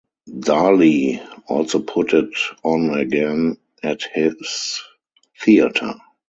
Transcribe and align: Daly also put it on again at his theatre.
Daly 0.39 1.21
also 1.45 1.77
put 1.79 2.13
it 2.15 2.33
on 2.63 2.89
again 2.97 3.57
at 3.83 4.01
his 4.01 4.81
theatre. 5.39 5.93